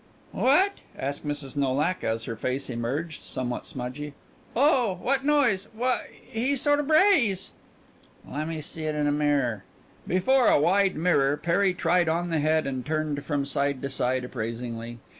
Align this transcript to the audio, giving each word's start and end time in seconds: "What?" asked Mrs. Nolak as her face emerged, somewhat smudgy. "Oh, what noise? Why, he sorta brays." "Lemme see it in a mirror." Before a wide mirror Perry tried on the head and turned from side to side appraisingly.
"What?" 0.31 0.79
asked 0.97 1.27
Mrs. 1.27 1.55
Nolak 1.55 2.03
as 2.03 2.23
her 2.25 2.35
face 2.35 2.71
emerged, 2.71 3.21
somewhat 3.21 3.67
smudgy. 3.67 4.15
"Oh, 4.55 4.97
what 4.99 5.23
noise? 5.23 5.67
Why, 5.75 6.07
he 6.27 6.55
sorta 6.55 6.81
brays." 6.81 7.51
"Lemme 8.27 8.61
see 8.63 8.85
it 8.85 8.95
in 8.95 9.05
a 9.05 9.11
mirror." 9.11 9.63
Before 10.07 10.47
a 10.47 10.59
wide 10.59 10.95
mirror 10.95 11.37
Perry 11.37 11.75
tried 11.75 12.09
on 12.09 12.31
the 12.31 12.39
head 12.39 12.65
and 12.65 12.83
turned 12.83 13.23
from 13.23 13.45
side 13.45 13.79
to 13.83 13.91
side 13.91 14.23
appraisingly. 14.23 14.97